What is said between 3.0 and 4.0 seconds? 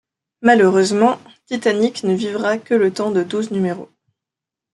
de douze numéros.